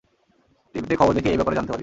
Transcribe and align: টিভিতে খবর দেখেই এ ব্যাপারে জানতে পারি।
টিভিতে 0.75 0.95
খবর 0.95 1.13
দেখেই 1.13 1.33
এ 1.33 1.37
ব্যাপারে 1.37 1.57
জানতে 1.57 1.71
পারি। 1.71 1.79